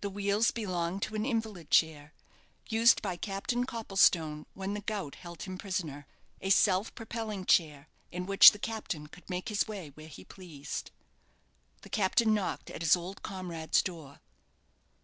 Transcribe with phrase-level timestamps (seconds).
[0.00, 2.12] The wheels belonged to an invalid chair,
[2.68, 6.06] used by Captain Copplestone when the gout held him prisoner,
[6.40, 10.92] a self propelling chair, in which the captain could make his way where he pleased.
[11.82, 14.20] The captain knocked at his old comrade's door.